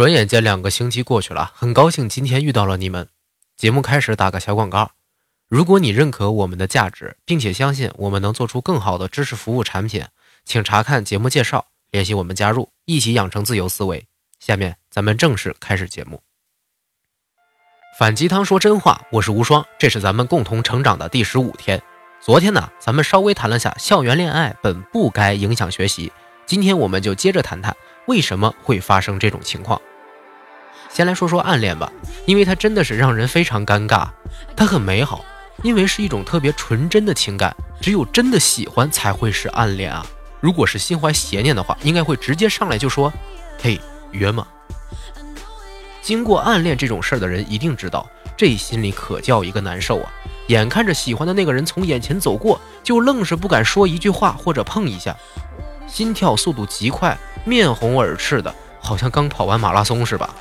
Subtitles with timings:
[0.00, 3.06] 转眼间两个星期过去了，很高兴今天遇到了你们。
[3.58, 4.92] 节目开始打个小广告，
[5.46, 10.06] 如果你认可我们的价值，并且相信我们能做出更好的知识服务产品，
[10.46, 14.06] 请查看节目介绍，联系我们加入，一起养成自由思维。
[14.38, 16.22] 下面咱们正式开始节目。
[17.98, 21.78] 反鸡汤说真话，我是无双，这是咱们共同成长的第十五天。
[22.22, 26.10] 昨天呢，咱们稍微谈了下校园恋爱本不该影响学习，
[26.46, 27.76] 今天我们就接着谈谈
[28.06, 29.78] 为什么会发生这种情况。
[30.92, 31.90] 先来说说暗恋吧，
[32.26, 34.08] 因为它真的是让人非常尴尬。
[34.56, 35.24] 它很美好，
[35.62, 40.04] 因为是一种特别纯真的情感，只有真的喜欢才会是暗恋啊。
[40.40, 43.12] 如果是心怀邪念的话，应该会直接上来就说
[43.62, 43.80] ：“嘿，
[44.10, 44.46] 约吗？”
[46.02, 50.10] 经过暗恋这种事儿的人一定知道，这心里可叫一个难受啊！
[50.48, 55.14] 眼看着喜欢的那个人从眼前走过，就愣是不敢说一句话或者碰一下，
[55.86, 60.34] 心跳速度极快，面红耳赤的，好像刚跑完马拉松是吧？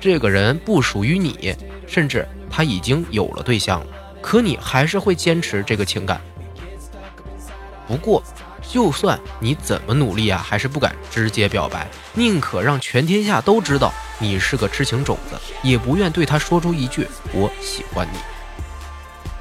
[0.00, 1.54] 这个人不属于你，
[1.86, 3.86] 甚至他已经有了对象了，
[4.22, 6.20] 可你还是会坚持这个情感。
[7.86, 8.22] 不过，
[8.62, 18.18] 就算你怎么努力啊，还是不敢直接表白，宁可让全天下都知道你是个痴情种子，也不愿对他说出一句“我喜欢你”。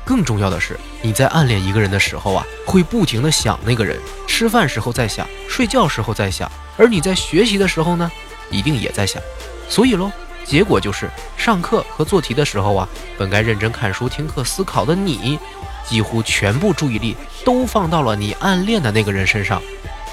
[0.03, 3.97] 更重要的是，你在暗恋一个人的时候啊，会不停的想那个人，
[4.28, 8.12] 吃饭时候在想，睡觉时候在想，而你在学习的时候呢，
[8.50, 9.22] 一定也在想。
[9.69, 10.12] 所以喽。
[10.50, 15.38] 结果就是，上课和做题的时候啊，本该认真看书、听课、思考的你，
[15.86, 19.61] 几乎全部注意力都放到了你暗恋的那个人身上。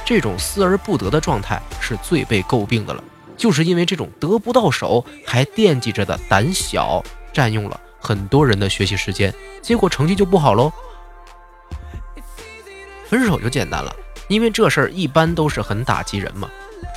[0.05, 3.03] 这种思而不得的状态是最被诟病的了，
[3.35, 10.71] 就是因为这种得不到手还惦记着的胆小，占用了很多人的学习时间，结果成绩就不好喽。
[13.09, 13.91] 分手就简单了，
[14.29, 16.47] 因为这事儿一般都是很打击人嘛，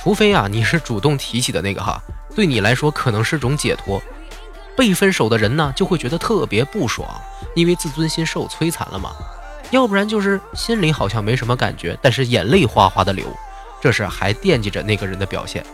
[0.02, 1.98] 除非啊你是主动提起的那个哈。
[2.34, 4.02] 对你来说可能是种解脱，
[4.76, 7.08] 被分手的人呢就会觉得特别不爽，
[7.54, 9.10] 因为自尊心受摧残了嘛。
[9.70, 13.26] 要不然就是心里好像没什么感觉，但是眼泪哗哗的流，
[13.80, 15.64] 这是还惦记着那个人的表现。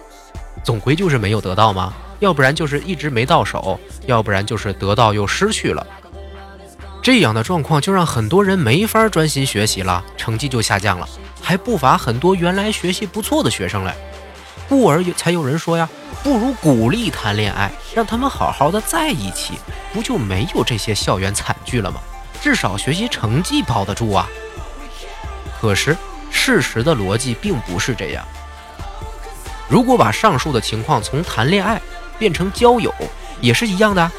[0.64, 1.92] 总归就是没有得到吗？
[2.18, 5.86] 要不然就是一直没到手，要不然就是得到又失去了。
[7.02, 11.08] 这样的状况就让很多人没法专心学习了，成绩就下降了，
[11.40, 13.94] 还不乏很多原来学习不错的学生嘞。
[14.68, 15.88] 故而有才有人说呀。
[16.22, 19.54] 不如鼓励谈恋爱，让他们好好的在一起，
[19.92, 22.00] 不就没有这些校园惨剧了吗？
[22.42, 24.26] 至少学习成绩保得住啊。
[25.60, 25.96] 可是
[26.30, 28.24] 事实的逻辑并不是这样。
[29.68, 31.80] 如果把上述的情况从谈恋爱
[32.18, 32.92] 变成交友，
[33.40, 34.10] 也是一样的。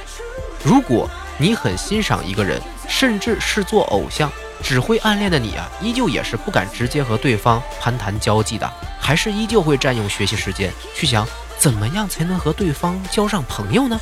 [0.63, 4.31] 如果你很欣赏一个人，甚至是做偶像，
[4.63, 8.69] 只会暗恋的你啊，依旧也是不敢直接和对方攀谈交际的，
[8.99, 11.27] 还是依旧会占用学习时间去想。
[11.57, 13.99] 怎么样才能和对方交上朋友呢？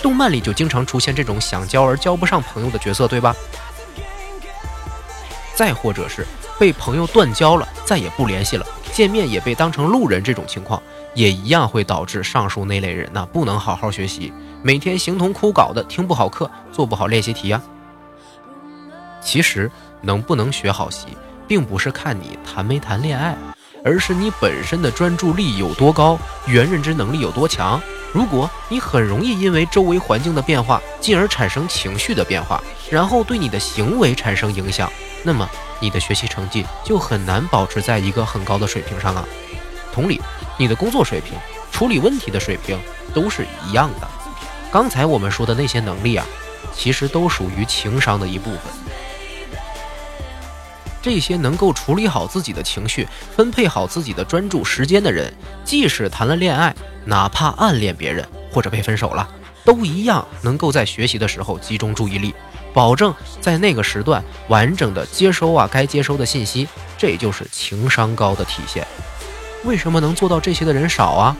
[0.00, 3.36] 动漫里就经常出现这种想交而交不上朋友的角色，对吧？
[5.54, 6.26] 再或者是
[6.58, 10.82] 被朋友断交了，再也不联系了，见面也被当成路人，这种情况
[11.14, 14.32] 也一样会导致上述那类人呢不能好好学习，
[14.62, 17.60] 每天形同枯槁的，听不好课，做不好练习题呀。
[19.32, 19.70] 其实
[20.02, 21.06] 能不能学好习，
[21.48, 23.34] 并不是看你谈没谈恋爱。
[23.82, 27.80] 而是你本身的专注力有多高，原认知能力有多强。
[28.12, 35.48] 如果你很容易因为周围环境的变化，进而产生情绪的变化，然后对你的行为产生影响，那么
[35.80, 39.26] 你的学习成绩就很难保持在一个很高的水平上啊。
[39.94, 40.20] 同理，
[40.58, 41.32] 你的工作水平、
[41.72, 42.78] 处理问题的水平
[43.14, 44.06] 都是一样的。
[44.70, 46.26] 刚才我们说的那些能力啊，
[46.74, 48.60] 其实都属于情商的一部分。
[51.02, 56.74] 这些能够处理好自己的情绪、分配好自己的专注时间的人，即使谈了恋爱，
[57.04, 59.28] 哪怕暗恋别人或者被分手了，
[59.64, 62.32] 都一样能够在学习的时候集中注意力，
[62.72, 66.68] 保证在那个时段完整的接收啊该接收的信息。
[66.96, 68.86] 这就是情商高的体现。
[69.64, 71.36] 为什么能做到这些的人少啊？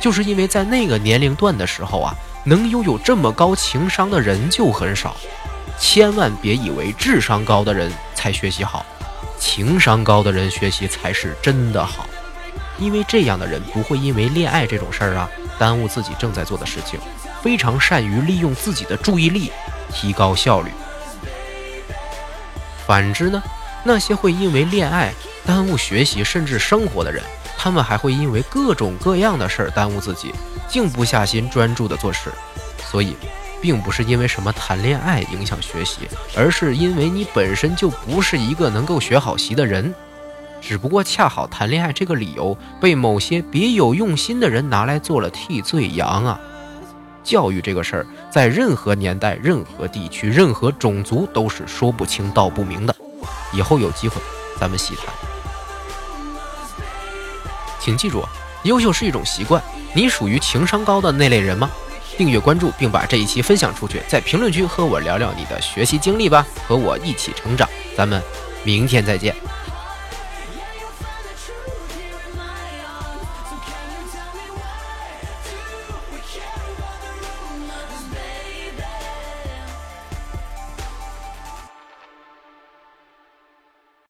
[0.00, 2.14] 就是因为在那个年龄段的时候啊，
[2.46, 5.14] 能拥有这么高情商的人就很少。
[5.78, 8.86] 千万别以为智商高的人才学习好。
[9.38, 12.06] 情商高的人学习才是真的好，
[12.78, 15.28] 因为这样的人不会因为恋爱这种事儿啊
[15.58, 16.98] 耽误自己正在做的事情，
[17.42, 19.52] 非常善于利用自己的注意力，
[19.92, 20.70] 提高效率。
[22.86, 23.42] 反之呢，
[23.84, 25.12] 那些会因为恋爱
[25.46, 27.22] 耽误学习甚至生活的人，
[27.56, 30.32] 他们还会因为各种各样的事儿耽误自己，
[30.68, 32.30] 静不下心专注的做事，
[32.90, 33.16] 所以。
[33.64, 36.00] 并不是因为什么谈恋爱影响学习，
[36.36, 39.94] 而是因为你本身就不是一个能够学好习的人。
[40.60, 46.38] 只不过恰好谈恋爱这个理由被某些别有用心的人拿来做了替罪羊啊！
[47.22, 52.94] 教育这个事儿，在任何年代、任何地区、任何种族都是说不清道不明的。
[53.50, 54.20] 以后有机会
[54.60, 55.06] 咱们细谈。
[57.80, 58.22] 请记住，
[58.64, 59.62] 优秀是一种习惯。
[59.94, 61.70] 你属于情商高的那类人吗？
[62.16, 67.68] 订阅关注并把这一期分享出去，在评论区和我聊聊你的学习经历吧，和我一起成长。
[67.96, 68.22] 咱们
[68.62, 69.34] 明天再见。